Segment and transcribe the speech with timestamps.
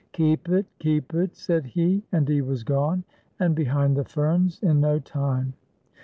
[0.13, 3.03] "Keep it, keep it," said he; and he was gone
[3.39, 5.53] and behind the ferns in no time.